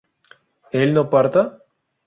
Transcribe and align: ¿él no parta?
¿él 0.71 0.95
no 0.95 1.11
parta? 1.11 1.59